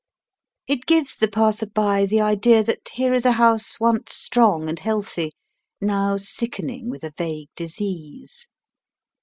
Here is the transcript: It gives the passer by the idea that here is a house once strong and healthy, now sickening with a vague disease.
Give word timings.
It 0.65 0.87
gives 0.87 1.15
the 1.15 1.27
passer 1.27 1.67
by 1.67 2.07
the 2.07 2.21
idea 2.21 2.63
that 2.63 2.79
here 2.91 3.13
is 3.13 3.23
a 3.23 3.33
house 3.33 3.79
once 3.79 4.15
strong 4.15 4.67
and 4.67 4.79
healthy, 4.79 5.31
now 5.79 6.17
sickening 6.17 6.89
with 6.89 7.03
a 7.03 7.13
vague 7.19 7.49
disease. 7.55 8.47